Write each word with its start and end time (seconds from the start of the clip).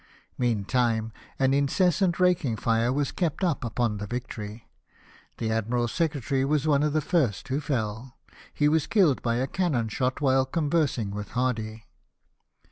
Meantime 0.35 1.13
an 1.37 1.53
incessant 1.53 2.19
raking 2.19 2.55
fire 2.55 2.91
wlas 2.91 3.15
kept 3.15 3.43
up 3.43 3.63
upon 3.63 3.97
the 3.97 4.07
Victory. 4.07 4.67
The 5.37 5.51
Admiral's 5.51 5.91
secretary 5.91 6.43
was 6.43 6.67
one 6.67 6.81
of 6.81 6.93
the 6.93 7.01
first 7.01 7.47
who 7.49 7.61
fell; 7.61 8.17
he 8.51 8.67
was 8.67 8.87
killed 8.87 9.21
by 9.21 9.35
a 9.35 9.45
cannon 9.45 9.89
shot 9.89 10.19
while 10.19 10.47
conversing 10.47 11.11
with 11.11 11.29
Hardy. 11.37 11.83